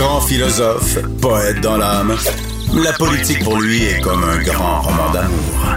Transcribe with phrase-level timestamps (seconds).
[0.00, 2.16] Grand philosophe, poète dans l'âme,
[2.74, 5.76] la politique pour lui est comme un grand roman d'amour.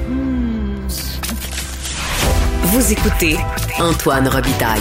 [2.61, 3.35] Vous écoutez
[3.81, 4.79] Antoine Robitaille,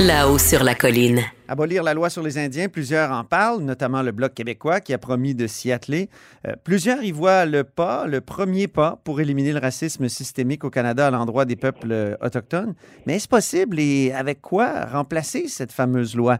[0.00, 1.22] là-haut sur la colline.
[1.48, 4.98] Abolir la loi sur les Indiens, plusieurs en parlent, notamment le Bloc québécois qui a
[4.98, 6.10] promis de s'y atteler.
[6.46, 10.68] Euh, plusieurs y voient le pas, le premier pas pour éliminer le racisme systémique au
[10.68, 12.74] Canada à l'endroit des peuples autochtones.
[13.06, 16.38] Mais est-ce possible et avec quoi remplacer cette fameuse loi?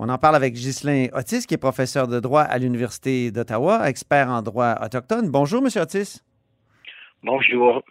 [0.00, 4.28] On en parle avec Ghislain Otis, qui est professeur de droit à l'Université d'Ottawa, expert
[4.28, 5.28] en droit autochtone.
[5.28, 5.68] Bonjour, M.
[5.82, 6.20] Otis.
[7.24, 7.82] Bonjour.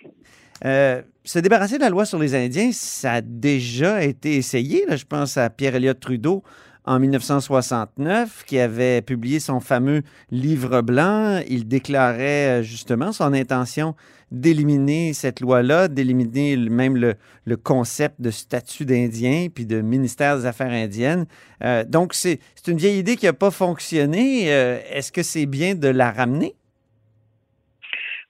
[0.63, 4.85] Euh, se débarrasser de la loi sur les Indiens, ça a déjà été essayé.
[4.85, 6.43] Là, je pense à Pierre Elliott Trudeau
[6.87, 11.41] en 1969, qui avait publié son fameux livre blanc.
[11.49, 13.93] Il déclarait euh, justement son intention
[14.31, 20.71] d'éliminer cette loi-là, d'éliminer même le, concept de statut d'Indien puis de ministère des Affaires
[20.71, 21.25] indiennes.
[21.61, 24.51] Euh, donc, c'est une vieille idée qui n'a pas fonctionné.
[24.53, 26.53] Euh, Est-ce que c'est bien de la ramener?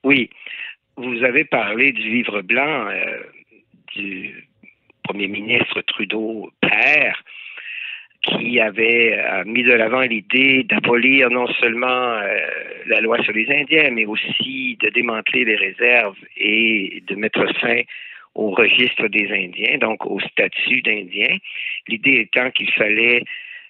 [0.03, 0.30] Oui.
[0.97, 2.88] Vous avez parlé du livre blanc
[3.96, 4.50] du
[5.03, 7.23] premier ministre Trudeau père
[8.28, 12.38] qui avait euh, mis de l'avant l'idée d'abolir non seulement euh,
[12.88, 17.82] la loi sur les Indiens, mais aussi de démanteler les réserves et de mettre fin
[18.36, 21.38] au registre des Indiens, donc au statut d'Indien.
[21.88, 23.24] L'idée étant qu'il fallait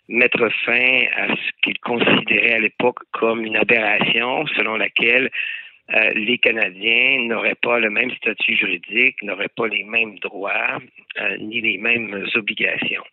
[0.10, 5.30] mettre fin à ce qu'il considérait à l'époque comme une aberration selon laquelle
[5.94, 10.80] euh, les Canadiens n'auraient pas le même statut juridique, n'auraient pas les mêmes droits,
[11.22, 13.04] euh, ni les mêmes obligations.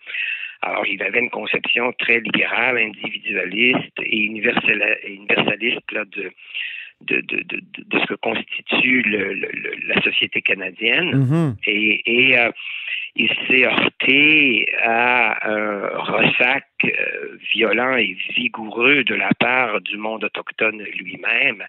[0.63, 6.33] Alors, il avait une conception très libérale, individualiste et universaliste là, de,
[7.03, 9.51] de, de, de, de, ce que constitue le, le,
[9.89, 11.11] la société canadienne.
[11.13, 11.55] Mm-hmm.
[11.67, 12.51] Et, et euh,
[13.15, 20.25] il s'est heurté à un ressac euh, violent et vigoureux de la part du monde
[20.25, 21.63] autochtone lui-même.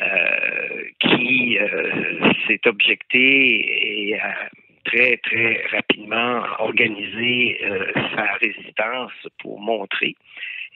[0.00, 4.48] Euh, qui euh, s'est objecté et a
[4.84, 10.16] très, très rapidement organisé euh, sa résistance pour montrer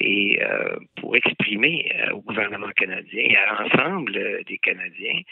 [0.00, 5.22] et euh, pour exprimer au gouvernement canadien et à l'ensemble des Canadiens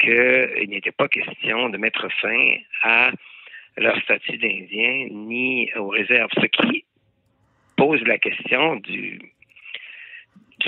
[0.00, 3.10] qu'il n'était pas question de mettre fin à
[3.76, 6.30] leur statut d'Indien ni aux réserves.
[6.34, 6.86] Ce qui
[7.76, 9.20] pose la question du,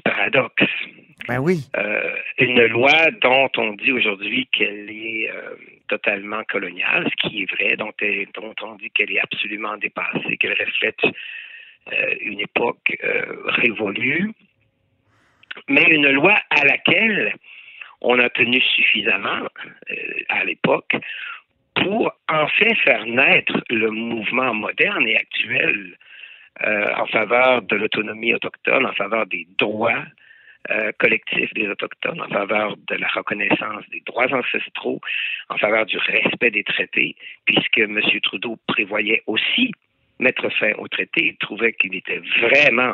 [0.05, 0.65] du paradoxe.
[1.28, 1.69] Ben oui.
[1.77, 5.55] Euh, une loi dont on dit aujourd'hui qu'elle est euh,
[5.88, 10.37] totalement coloniale, ce qui est vrai, dont, elle, dont on dit qu'elle est absolument dépassée,
[10.38, 12.97] qu'elle reflète euh, une époque
[13.47, 14.33] révolue,
[15.69, 17.34] mais une loi à laquelle
[18.00, 19.47] on a tenu suffisamment
[20.28, 20.97] à l'époque
[21.75, 25.97] pour en fait faire naître le mouvement moderne et actuel
[26.66, 30.04] euh, en faveur de l'autonomie autochtone, en faveur des droits
[30.69, 35.00] euh, collectifs des Autochtones, en faveur de la reconnaissance des droits ancestraux,
[35.49, 37.16] en faveur du respect des traités,
[37.47, 37.99] puisque M.
[38.22, 39.72] Trudeau prévoyait aussi
[40.19, 41.28] mettre fin au traité.
[41.28, 42.93] Il trouvait qu'il était vraiment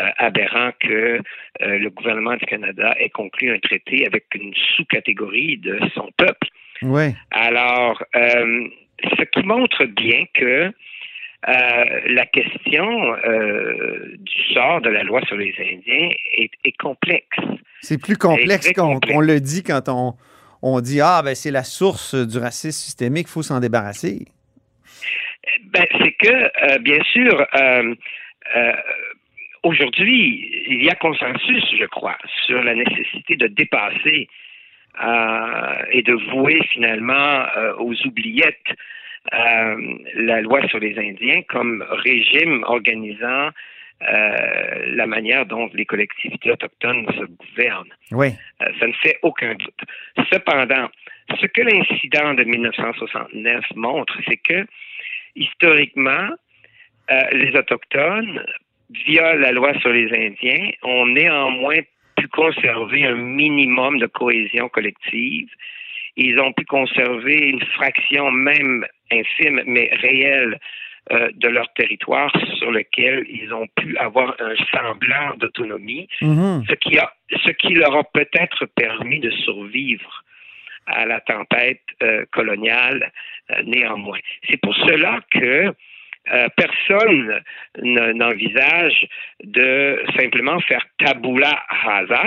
[0.00, 1.18] euh, aberrant que
[1.62, 6.46] euh, le gouvernement du Canada ait conclu un traité avec une sous-catégorie de son peuple.
[6.82, 7.12] Ouais.
[7.32, 10.72] Alors, ce qui montre bien que
[11.46, 12.86] euh, la question
[13.26, 16.08] euh, du sort de la loi sur les Indiens
[16.38, 17.38] est, est complexe.
[17.82, 20.14] C'est plus complexe qu'on qu le dit quand on,
[20.62, 24.24] on dit Ah, ben c'est la source du racisme systémique, il faut s'en débarrasser.
[25.64, 26.32] Ben, c'est que,
[26.72, 27.46] euh, bien sûr,
[29.62, 34.28] aujourd'hui, il y a consensus, je crois, sur la nécessité de dépasser
[35.90, 37.44] et de vouer finalement
[37.78, 38.72] aux oubliettes
[39.32, 43.48] euh, la loi sur les Indiens comme régime organisant
[44.02, 47.94] euh, la manière dont les collectivités autochtones se gouvernent.
[48.10, 48.28] Oui.
[48.60, 49.80] Euh, ça ne fait aucun doute.
[50.30, 50.90] Cependant,
[51.40, 54.66] ce que l'incident de 1969 montre, c'est que
[55.36, 56.28] historiquement,
[57.32, 58.44] les Autochtones,
[59.06, 61.80] via la loi sur les Indiens, ont néanmoins
[62.16, 65.48] pu conserver un minimum de cohésion collective.
[66.16, 70.58] Ils ont pu conserver une fraction même infime, mais réelle,
[71.12, 76.64] euh, de leur territoire sur lequel ils ont pu avoir un semblant d'autonomie, Mhm.
[76.66, 77.12] ce, qui a,
[77.44, 80.24] ce qui leur a peut-être permis de survivre
[80.86, 83.12] à la tempête euh, coloniale
[83.50, 84.18] euh, néanmoins.
[84.48, 85.74] C'est pour cela que
[86.32, 87.42] euh, personne
[87.82, 89.06] ne- n'envisage
[89.42, 92.24] de simplement faire tabula rasa,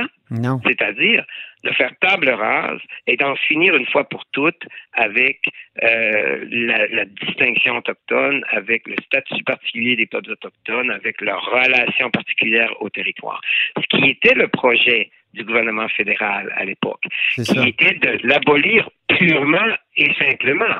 [0.65, 1.25] c'est-à-dire
[1.63, 4.63] de faire table rase et d'en finir une fois pour toutes
[4.93, 5.39] avec
[5.83, 12.11] euh, la, la distinction autochtone, avec le statut particulier des peuples autochtones, avec leur relation
[12.11, 13.41] particulière au territoire.
[13.77, 17.03] Ce qui était le projet du gouvernement fédéral à l'époque,
[17.35, 17.67] qui ça.
[17.67, 20.75] était de l'abolir purement et simplement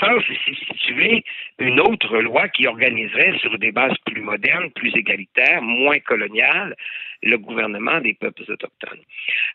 [0.00, 1.24] sans substituer
[1.58, 6.74] une autre loi qui organiserait sur des bases plus modernes, plus égalitaires, moins coloniales,
[7.22, 9.00] le gouvernement des peuples autochtones.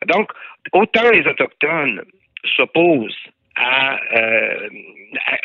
[0.07, 0.31] Donc,
[0.73, 2.01] autant les Autochtones
[2.55, 4.69] s'opposent à, euh,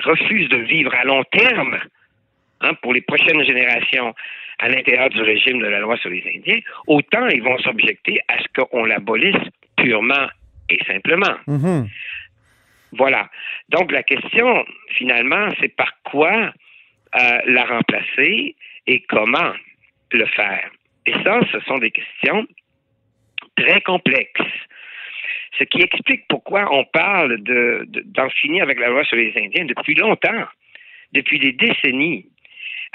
[0.05, 1.79] refusent de vivre à long terme
[2.61, 4.15] hein, pour les prochaines générations
[4.59, 8.39] à l'intérieur du régime de la loi sur les Indiens, autant ils vont s'objecter à
[8.39, 9.37] ce qu'on l'abolisse
[9.77, 10.29] purement
[10.71, 11.37] et simplement.
[11.47, 11.89] Mhm.
[12.97, 13.29] Voilà.
[13.69, 16.53] Donc la question, finalement, c'est par quoi
[17.15, 18.57] euh, la remplacer
[18.87, 19.53] et comment
[20.13, 20.71] le faire?
[21.07, 22.47] Et ça, ce sont des questions
[23.57, 24.41] très complexes.
[25.59, 29.33] Ce qui explique pourquoi on parle de, de- d'en finir avec la loi sur les
[29.37, 30.45] Indiens depuis longtemps,
[31.13, 32.27] depuis des décennies,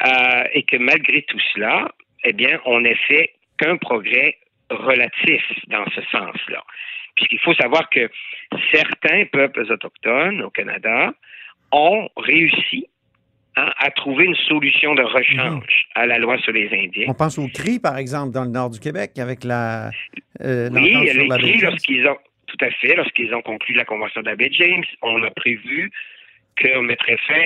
[0.06, 1.92] euh, et que malgré tout cela,
[2.24, 4.38] eh bien, on n'a fait qu'un progrès
[4.70, 6.64] relatif dans ce sens-là.
[7.22, 8.10] Puisqu'il faut savoir que
[8.72, 11.14] certains peuples autochtones au Canada
[11.72, 12.88] ont réussi
[13.56, 17.06] hein, à trouver une solution de rechange à la loi sur les Indiens.
[17.08, 19.92] On pense au CRI, par exemple, dans le nord du Québec, avec la.
[20.42, 21.70] euh, Oui, écrit James.
[21.70, 25.92] lorsqu'ils ont, tout à fait, lorsqu'ils ont conclu la Convention d'Abbé James, on a prévu
[26.62, 27.46] qu'on mettrait fin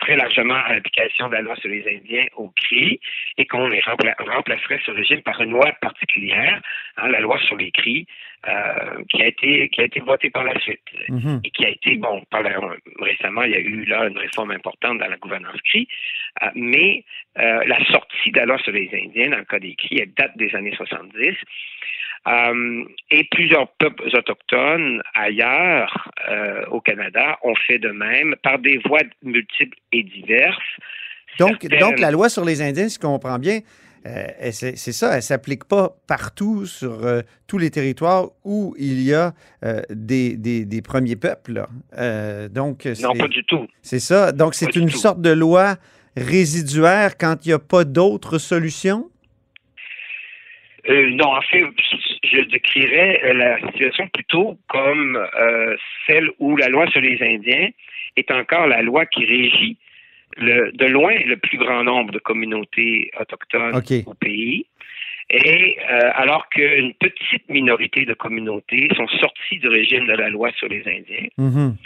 [0.00, 3.00] très largement à l'application de la loi sur les Indiens au CRI
[3.38, 6.60] et qu'on les rempla- remplacerait ce régime par une loi particulière,
[6.96, 8.06] hein, la loi sur les CRI,
[8.46, 11.40] euh, qui a été qui a été votée par la suite Mhm.
[11.44, 12.58] et qui a été, bon, par la-
[13.00, 15.88] récemment, il y a eu là une réforme importante dans la gouvernance CRI,
[16.42, 17.04] euh, mais
[17.38, 20.12] euh, la sortie de la loi sur les Indiens, dans le cas des CRI, elle
[20.14, 21.34] date des années 70.
[22.26, 28.78] Euh, et plusieurs peuples autochtones ailleurs euh, au Canada ont fait de même par des
[28.86, 30.56] voies multiples et diverses.
[31.38, 33.60] Donc, Certaines- donc, la loi sur les Indiens, si je comprends bien,
[34.06, 39.02] euh, c'est ça, elle ne s'applique pas partout sur euh, tous les territoires où il
[39.02, 39.32] y a
[39.64, 41.64] euh, des, des- des premiers peuples.
[42.50, 43.66] donc, Non, pas du tout.
[43.82, 44.32] c'est ça.
[44.32, 45.76] Donc, c'est une sorte de loi
[46.16, 49.10] résiduaire quand il n'y a pas d'autres solutions?
[50.86, 51.64] Non, en fait,
[52.34, 55.76] je décrirais euh, la situation plutôt comme euh,
[56.06, 57.68] celle où la loi sur les Indiens
[58.16, 59.76] est encore la loi qui régit
[60.36, 63.74] le, de loin le plus grand nombre de communautés autochtones
[64.06, 64.66] au pays.
[65.30, 70.50] Et euh, alors qu'une petite minorité de communautés sont sorties du régime de la loi
[70.52, 71.76] sur les Indiens, Mhm.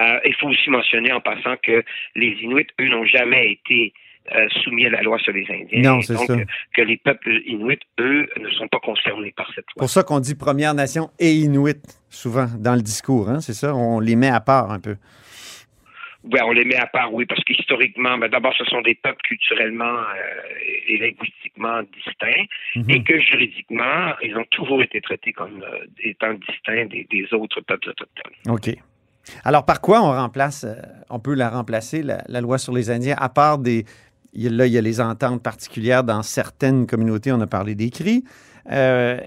[0.00, 1.84] euh, il faut aussi mentionner en passant que
[2.14, 3.92] les Inuits, eux, n'ont jamais été
[4.34, 5.82] euh, soumis à la loi sur les Indiens.
[5.92, 6.36] Non, c'est donc, ça.
[6.74, 9.78] que les peuples Inuits, eux, ne sont pas concernés par cette loi.
[9.78, 11.80] pour ça qu'on dit Première Nation et Inuit,
[12.10, 13.28] souvent, dans le discours.
[13.28, 13.74] Hein, c'est ça?
[13.74, 14.96] On les met à part un peu.
[16.24, 19.22] Ouais, on les met à part, oui, parce qu'historiquement, ben, d'abord, ce sont des peuples
[19.22, 22.44] culturellement euh, et linguistiquement distincts,
[22.74, 22.90] Mhm.
[22.90, 27.60] et que juridiquement, ils ont toujours été traités comme euh, étant distincts des, des autres
[27.60, 28.32] peuples autochtones.
[28.48, 28.70] OK.
[29.44, 30.74] Alors, par quoi on remplace, euh,
[31.08, 33.84] on peut la remplacer, la, la loi sur les Indiens, à part des.
[34.34, 38.24] Là, il y a les ententes particulières dans certaines communautés, on a parlé des cris.
[38.70, 39.18] Euh,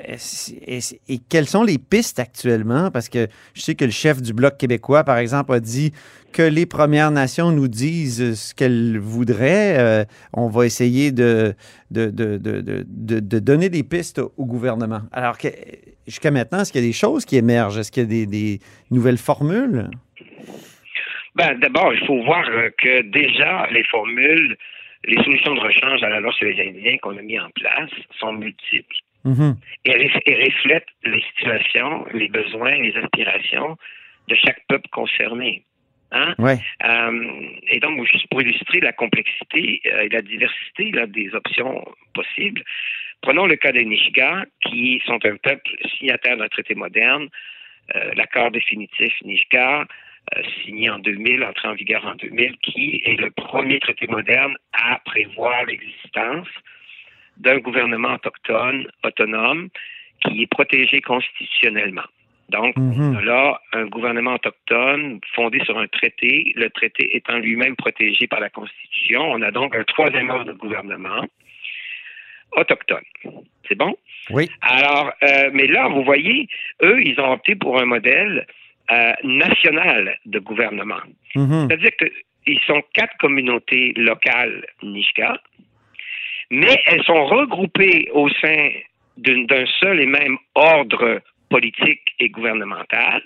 [0.67, 2.91] et, quelles sont les pistes actuellement?
[2.91, 5.91] Parce que je sais que le chef du Bloc québécois, par exemple, a dit
[6.31, 9.77] que les Premières Nations nous disent ce qu'elles voudraient.
[9.79, 11.55] Euh, on va essayer de,
[11.89, 15.01] de, de, de, de- donner des pistes au gouvernement.
[15.11, 15.37] Alors,
[16.05, 17.79] jusqu'à maintenant, est-ce qu'il y a des choses qui émergent?
[17.79, 18.59] Est-ce qu'il y a des, des
[18.91, 19.89] nouvelles formules?
[21.35, 24.57] Ben, d'abord, il faut voir euh, que déjà, les formules,
[25.05, 27.91] les solutions de rechange à la loi sur les Indiens qu'on a mis en place
[28.19, 28.95] sont multiples.
[29.23, 29.55] Mhm.
[29.85, 33.77] et, ref- et reflète les situations, les besoins, les aspirations
[34.27, 35.63] de chaque peuple concerné.
[36.11, 36.33] Hein?
[36.39, 36.57] Ouais.
[36.83, 41.85] Euh, et donc, juste pour illustrer la complexité euh, et la diversité là, des options
[42.15, 42.63] possibles,
[43.21, 47.29] prenons le cas des Nishiga, qui sont un peuple signataire d'un traité moderne,
[47.95, 49.85] euh, l'accord définitif Nishiga,
[50.63, 54.99] signé en 2000, entré en vigueur en 2000, qui est le premier traité moderne à
[55.05, 56.47] prévoir l'existence
[57.37, 59.69] d'un gouvernement autochtone, autonome,
[60.23, 62.05] qui est protégé constitutionnellement.
[62.49, 63.15] Donc, Mhm.
[63.15, 68.27] on a là un gouvernement autochtone fondé sur un traité, le traité étant lui-même protégé
[68.27, 69.21] par la Constitution.
[69.21, 71.25] On a donc un troisième ordre de gouvernement
[72.51, 73.05] autochtone.
[73.67, 73.95] C'est bon?
[74.31, 74.49] Oui.
[74.61, 76.47] Alors, euh, mais là, vous voyez,
[76.83, 78.45] eux, ils ont opté pour un modèle
[78.91, 81.01] euh, national de gouvernement.
[81.35, 81.67] Mhm.
[81.67, 85.37] C'est-à-dire qu'ils sont quatre communautés locales Nishka,
[86.49, 88.69] mais elles sont regroupées au sein
[89.17, 93.21] d'un seul et même ordre politique et gouvernemental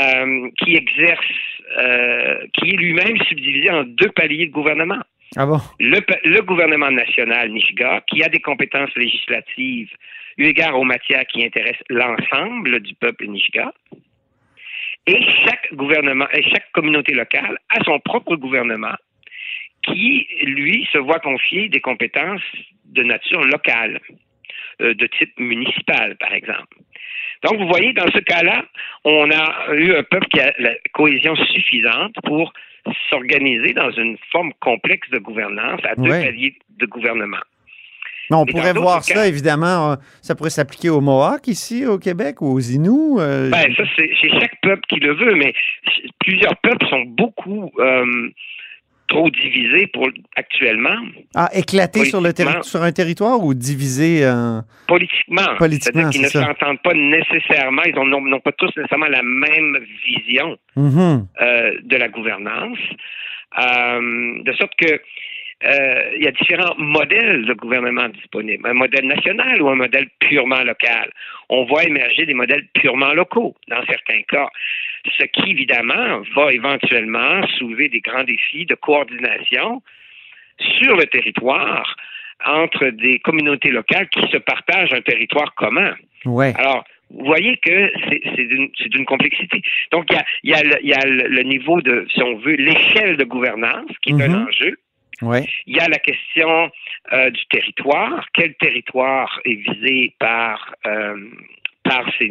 [0.00, 1.34] euh, qui exerce,
[1.78, 5.02] euh, qui est lui-même subdivisé en deux paliers de gouvernement.
[5.36, 5.58] Ah bon?
[5.80, 9.90] Le, le gouvernement national Nishiga, qui a des compétences législatives
[10.38, 13.72] eu égard aux matières qui intéressent l'ensemble du peuple Nishiga,
[15.06, 18.94] et chaque gouvernement, et chaque communauté locale a son propre gouvernement
[19.82, 22.42] qui, lui, se voit confier des compétences
[22.84, 24.00] de nature locale,
[24.80, 26.76] euh, de type municipal, par exemple.
[27.42, 28.64] Donc, vous voyez, dans ce cas-là,
[29.04, 32.52] on a eu un peuple qui a la cohésion suffisante pour
[33.10, 36.24] s'organiser dans une forme complexe de gouvernance à deux Ouais.
[36.26, 37.40] paliers de gouvernement.
[38.30, 41.98] On Et pourrait voir cas- ça, évidemment, euh, ça pourrait s'appliquer aux Mohawks ici, au
[41.98, 43.18] Québec, ou aux Inuits.
[43.18, 45.52] euh, Ben, ça, c'est chaque peuple qui le veut, mais
[46.20, 48.04] plusieurs peuples sont beaucoup euh,
[49.08, 50.94] trop divisés pour actuellement,
[51.34, 52.32] ah, éclatés sur, le
[52.82, 54.62] un territoire ou divisés en...
[54.88, 55.42] politiquement.
[55.58, 59.78] Politiquement, C'est-à-dire qu'ils ne s'entendent pas nécessairement, ils ont- n'ont pas tous nécessairement la même
[60.06, 61.26] vision Mhm.
[61.42, 62.78] euh, de la gouvernance,
[64.44, 64.98] de sorte que
[65.64, 68.66] euh, il y a différents modèles de gouvernement disponibles.
[68.68, 71.10] Un modèle national ou un modèle purement local.
[71.48, 74.48] On voit émerger des modèles purement locaux dans certains cas,
[75.18, 79.82] ce qui évidemment va éventuellement soulever des grands défis de coordination
[80.80, 81.96] sur le territoire
[82.44, 85.94] entre des communautés locales qui se partagent un territoire commun.
[86.24, 86.52] Ouais.
[86.56, 89.60] Alors, vous voyez que c'est d'une complexité.
[89.92, 92.06] Donc, il y a, il y a le- il y a le, le niveau de,
[92.12, 94.22] si on veut, l'échelle de gouvernance qui est Mhm.
[94.34, 94.76] un enjeu.
[95.66, 96.70] Il y a la question
[97.12, 98.26] euh, du territoire.
[98.34, 101.16] Quel territoire est visé par euh,
[101.84, 102.28] par ces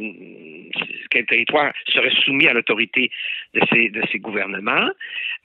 [1.10, 3.12] quel territoire serait soumis à l'autorité
[3.53, 4.89] de ces de ces gouvernements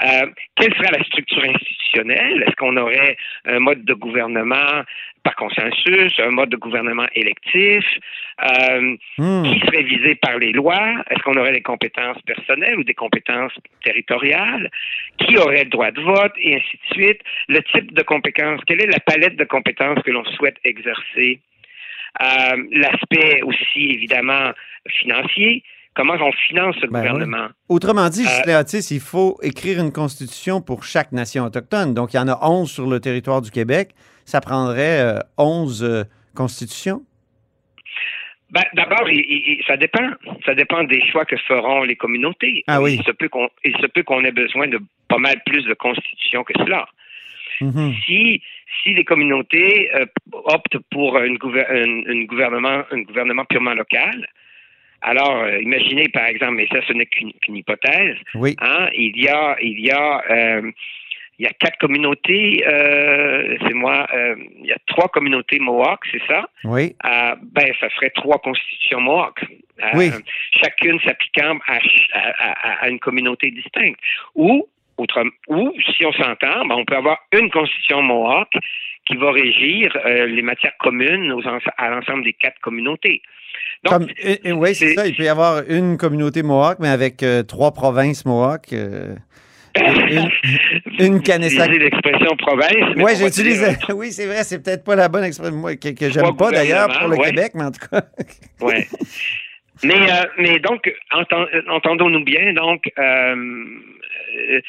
[0.02, 2.42] Euh, Quelle serait la structure institutionnelle?
[2.46, 4.82] Est-ce qu'on aurait un mode de gouvernement
[5.24, 7.84] par consensus, un mode de gouvernement électif?
[8.44, 9.44] Euh, Hmm.
[9.44, 11.02] qui serait visé par les lois?
[11.10, 14.70] Est-ce qu'on aurait des compétences personnelles ou des compétences territoriales?
[15.18, 16.34] Qui aurait le droit de vote?
[16.38, 17.20] Et ainsi de suite.
[17.48, 21.40] Le type de compétences, quelle est la palette de compétences que l'on souhaite exercer?
[22.22, 24.52] Euh, L'aspect aussi, évidemment,
[25.00, 25.62] financier.
[25.94, 27.48] Comment on finance ce Ben gouvernement?
[27.70, 31.94] Autrement dit, Euh, Otis, il faut écrire une constitution pour chaque nation autochtone.
[31.94, 33.90] Donc, il y en a 11 sur le territoire du Québec.
[34.26, 37.02] Ça prendrait euh, 11 euh, constitutions?
[38.50, 39.08] Ben, D'abord,
[39.66, 40.08] ça dépend.
[40.44, 42.62] Ça dépend des choix que feront les communautés.
[42.66, 42.96] Ah oui.
[42.98, 43.48] Il se peut qu'on
[44.04, 46.86] qu'on ait besoin de pas mal plus de constitutions que cela.
[47.60, 47.94] Mhm.
[48.04, 48.42] Si
[48.82, 54.26] si les communautés euh, optent pour une, gouver- une- une gouvernement un gouvernement purement local,
[55.02, 58.56] alors euh, imaginez par exemple, mais ça ce n'est qu'une hypothèse, Oui.
[58.60, 60.70] hein, il y a il y a euh,
[61.38, 64.06] il y a quatre communautés, euh, c'est moi,
[64.58, 66.48] il y a trois communautés Mohawks, c'est ça?
[66.64, 66.96] Oui.
[67.04, 69.44] Ben, ça ferait trois constitutions Mohawk.
[69.92, 70.08] Oui.
[70.62, 72.30] Chacune s'appliquant à, ch- à-
[72.70, 74.00] à- à une communauté distincte.
[74.34, 74.66] Ou,
[74.98, 78.48] autrement, ou si on s'entend, ben, on peut avoir une constitution Mohawk
[79.06, 81.42] qui va régir euh, les matières communes aux
[81.78, 83.22] à l'ensemble des quatre communautés.
[83.84, 85.06] Donc, Comme, oui, c'est ça.
[85.06, 88.72] Il peut y avoir une communauté Mohawk, mais avec euh, trois provinces Mohawk.
[88.72, 89.14] euh,
[89.78, 90.30] une-
[90.98, 92.94] une Utilisez l'expression province.
[92.96, 93.78] mais Oui, j'utilise.
[93.94, 97.08] Oui, c'est vrai, c'est peut-être pas la bonne expression que, que j'aime pas d'ailleurs pour
[97.08, 97.26] le ouais.
[97.30, 98.02] Québec, mais en tout cas.
[98.60, 98.86] Ouais.
[99.84, 103.64] Mais, euh, mais donc, entend- entendons-nous bien, donc, euh,
[104.36, 104.60] euh,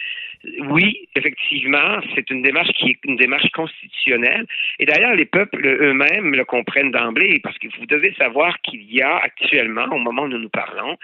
[0.70, 4.46] oui, effectivement, c'est une démarche qui est une démarche constitutionnelle.
[4.80, 9.02] Et d'ailleurs, les peuples eux-mêmes le comprennent d'emblée, parce que vous devez savoir qu'il y
[9.02, 10.98] a actuellement, au moment où nous nous parlons,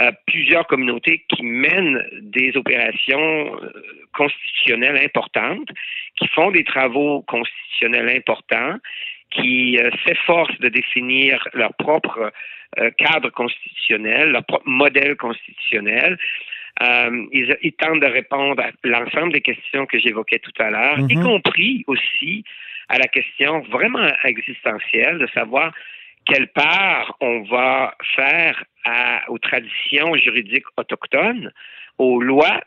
[0.00, 3.72] euh, plusieurs communautés qui mènent des opérations euh,
[4.12, 5.68] constitutionnelles importantes,
[6.16, 8.76] qui font des travaux constitutionnels importants,
[9.30, 12.32] qui s'efforcent de définir leur propre
[12.96, 16.16] cadre constitutionnel, leur propre modèle constitutionnel.
[16.80, 20.98] Euh, ils, ils, tentent de répondre à l'ensemble des questions que j'évoquais tout à l'heure,
[21.08, 21.22] y Mhm.
[21.24, 22.44] compris aussi
[22.88, 25.72] à la question vraiment existentielle de savoir
[26.24, 31.50] quelle part on va faire à- aux traditions juridiques autochtones,
[31.98, 32.60] aux lois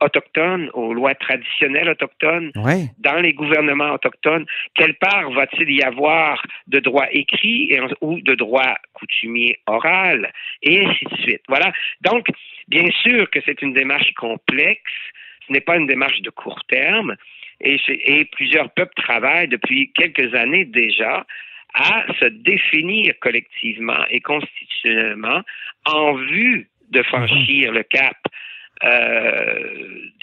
[0.00, 2.50] autochtones, aux lois traditionnelles autochtones,
[2.98, 8.34] dans les gouvernements autochtones, quelle part va-t-il y avoir de droit écrit et ou de
[8.34, 11.42] droit coutumier oral, et ainsi de suite.
[11.48, 11.72] Voilà.
[12.02, 12.26] Donc,
[12.68, 14.92] bien sûr que c'est une démarche complexe,
[15.46, 17.16] ce n'est pas une démarche de court terme,
[17.60, 21.26] et, et plusieurs peuples travaillent depuis quelques années déjà
[21.74, 25.42] à se définir collectivement et constitutionnellement
[25.84, 28.16] en vue de franchir le cap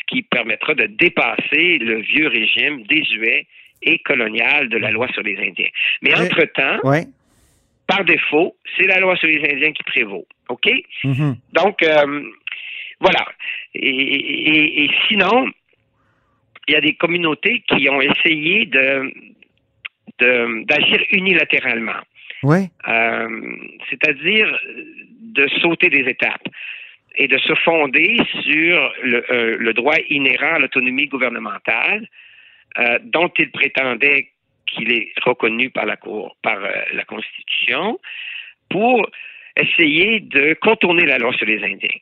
[0.07, 3.47] qui permettra de dépasser le vieux régime désuet
[3.81, 5.69] et colonial de la loi sur les Indiens.
[6.01, 6.79] Mais entre-temps,
[7.87, 10.25] par défaut, c'est la loi sur les Indiens qui prévaut.
[10.49, 10.69] OK?
[11.03, 11.35] Mhm.
[11.53, 12.21] Donc, euh,
[12.99, 13.25] voilà.
[13.75, 15.49] Et, et- et sinon,
[16.67, 19.11] il y a des communautés qui ont essayé de-
[20.65, 21.99] d'agir unilatéralement,
[22.43, 22.69] Oui.
[22.87, 23.55] Euh,
[23.89, 24.47] c'est-à-dire
[25.37, 26.47] de sauter des étapes
[27.15, 32.07] et de se fonder sur le, euh, le droit inhérent à l'autonomie gouvernementale,
[32.79, 34.29] euh, dont ils prétendaient
[34.67, 37.99] qu'il est reconnu par la Cour, par euh, la Constitution,
[38.69, 39.07] pour
[39.55, 41.99] essayer de contourner la loi sur les Indiens.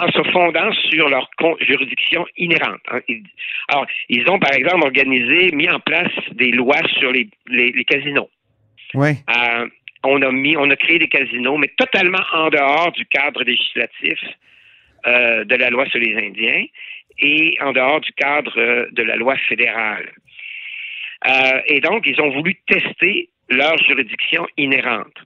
[0.00, 1.28] En se fondant sur leur
[1.60, 2.80] juridiction inhérente.
[2.90, 3.00] hein.
[3.68, 7.84] Alors, ils ont, par exemple, organisé, mis en place des lois sur les, les- les
[7.84, 8.30] casinos.
[8.94, 9.10] Oui.
[9.28, 9.68] Euh,
[10.04, 14.18] on a mis, on a créé des casinos, mais totalement en dehors du cadre législatif
[15.06, 16.64] euh, de la loi sur les Indiens
[17.18, 20.10] et en dehors du cadre euh, de la loi fédérale.
[21.26, 25.16] Euh, et donc, ils ont voulu tester leur juridiction inhérente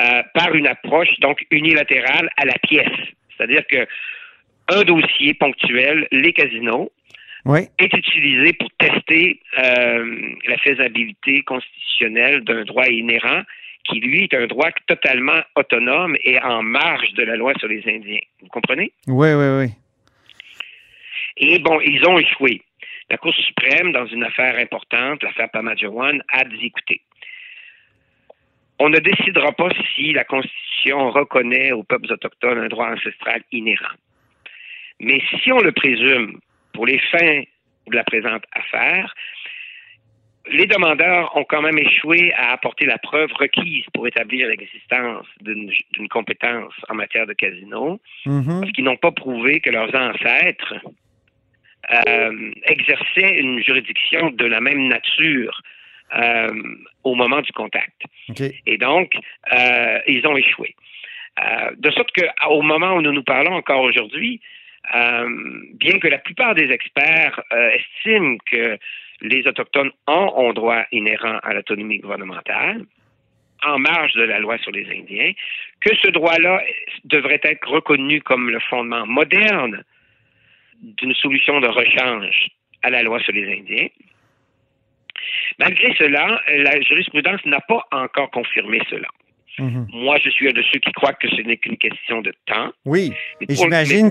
[0.00, 2.88] euh, par une approche donc unilatérale à la pièce,
[3.36, 3.86] c'est-à-dire que
[4.68, 6.90] un dossier ponctuel, les casinos,
[7.44, 7.60] Oui.
[7.78, 13.42] est utilisé pour tester euh, la faisabilité constitutionnelle d'un droit inhérent
[13.88, 17.82] qui, lui, est un droit totalement autonome et en marge de la loi sur les
[17.88, 18.20] Indiens.
[18.42, 18.92] Vous comprenez?
[19.06, 19.72] Oui, oui, oui.
[21.36, 22.62] Et bon, ils ont échoué.
[23.08, 27.02] La Cour suprême, dans une affaire importante, l'affaire Pamajuan, a dit, écoutez,
[28.78, 33.94] on ne décidera pas si la Constitution reconnaît aux peuples autochtones un droit ancestral inhérent.
[35.00, 36.40] Mais si on le présume
[36.72, 37.42] pour les fins
[37.86, 39.14] de la présente affaire,
[40.48, 46.08] les demandeurs ont quand même échoué à apporter la preuve requise pour établir l'existence d'une
[46.08, 48.60] compétence en matière de casino, Mhm.
[48.60, 50.74] parce qu'ils n'ont pas prouvé que leurs ancêtres
[51.92, 55.60] euh, exerçaient une juridiction de la même nature
[56.16, 56.48] euh,
[57.04, 58.02] au moment du contact.
[58.66, 59.14] Et donc,
[59.52, 60.74] euh, ils ont échoué.
[61.76, 64.40] De sorte qu'au moment où nous nous parlons encore aujourd'hui,
[65.74, 67.40] bien que la plupart des experts
[67.74, 68.78] estiment que
[69.20, 72.84] les Autochtones ont un droit inhérent à l'autonomie gouvernementale,
[73.64, 75.32] en marge de la loi sur les Indiens,
[75.80, 76.62] que ce droit-là
[77.04, 79.82] devrait être reconnu comme le fondement moderne
[80.82, 82.48] d'une solution de rechange
[82.82, 83.88] à la loi sur les Indiens.
[85.58, 89.08] Malgré cela, la jurisprudence n'a pas encore confirmé cela.
[89.58, 89.86] Mhm.
[89.90, 92.72] Moi, je suis un de ceux qui croient que ce n'est qu'une question de temps.
[92.84, 93.12] Oui.
[93.40, 94.10] Et j'imagine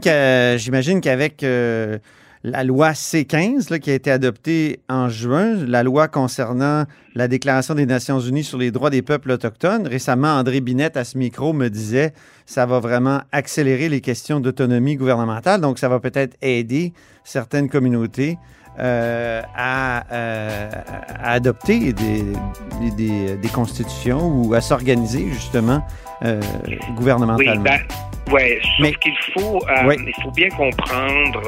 [1.01, 1.99] qu'avec euh,
[2.45, 7.73] la loi C15 là, qui a été adoptée en juin, la loi concernant la Déclaration
[7.73, 11.53] des Nations Unies sur les droits des peuples autochtones, récemment André Binette à ce micro
[11.53, 12.13] me disait
[12.45, 18.37] ça va vraiment accélérer les questions d'autonomie gouvernementale, donc ça va peut-être aider certaines communautés
[18.79, 20.69] euh, à, euh,
[21.23, 22.25] à adopter des,
[22.91, 25.81] des, constitutions ou à s'organiser justement
[26.23, 27.63] euh, Oui, gouvernementalement.
[27.63, 27.79] ben,
[28.33, 29.95] ouais, sauf Mais- qu'il faut, Oui.
[30.05, 31.41] il faut bien comprendre,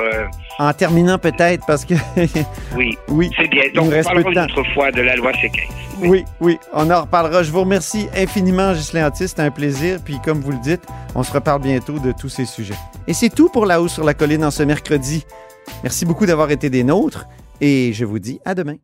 [0.60, 1.96] En terminant peut-être, parce que
[2.76, 3.64] oui, oui, c'est bien.
[3.74, 5.60] Donc, on parlera de une autre fois de la loi C15.
[6.02, 7.44] oui, oui, on en reparlera.
[7.44, 9.28] Je vous remercie infiniment, Ghislain Antis.
[9.30, 10.00] C'était un plaisir.
[10.04, 10.84] Puis, comme vous le dites,
[11.16, 12.74] on se reparle bientôt de tous ces sujets.
[13.08, 15.26] Et c'est tout pour La Haut sur la Colline en ce mercredi.
[15.84, 17.28] Merci beaucoup d'avoir été des nôtres
[17.62, 18.78] et je vous dis à demain.